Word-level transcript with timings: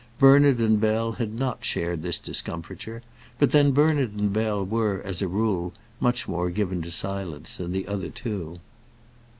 Bernard 0.17 0.57
and 0.57 0.81
Bell 0.81 1.11
had 1.11 1.37
not 1.37 1.63
shared 1.63 2.01
this 2.01 2.17
discomfiture, 2.17 3.03
but 3.37 3.51
then 3.51 3.69
Bernard 3.71 4.13
and 4.13 4.33
Bell 4.33 4.65
were, 4.65 4.99
as 5.05 5.21
a 5.21 5.27
rule, 5.27 5.73
much 5.99 6.27
more 6.27 6.49
given 6.49 6.81
to 6.81 6.89
silence 6.89 7.57
than 7.57 7.71
the 7.71 7.87
other 7.87 8.09
two. 8.09 8.59